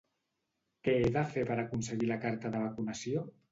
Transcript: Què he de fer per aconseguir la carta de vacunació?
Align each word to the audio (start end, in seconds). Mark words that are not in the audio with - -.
Què 0.87 0.95
he 1.01 1.11
de 1.17 1.23
fer 1.35 1.45
per 1.51 1.59
aconseguir 1.65 2.11
la 2.15 2.19
carta 2.27 2.55
de 2.59 2.65
vacunació? 2.67 3.25